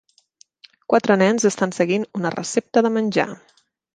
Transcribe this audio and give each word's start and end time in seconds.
Quatre 0.93 1.17
nens 1.23 1.45
estan 1.51 1.75
seguint 1.79 2.07
una 2.21 2.33
recepta 2.37 2.85
de 2.87 2.93
menjar. 2.99 3.29